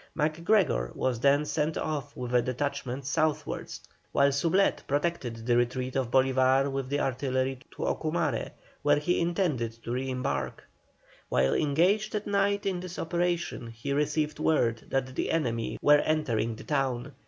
[0.15, 5.55] MacGregor was then sent off with a detachment southwards to Choroni, while Soublette protected the
[5.55, 8.49] retreat of Bolívar with the artillery to Ocumare,
[8.81, 10.63] where he intended to re embark.
[11.29, 16.55] While engaged at night in this operation, he received word that the enemy were entering
[16.55, 17.11] the town.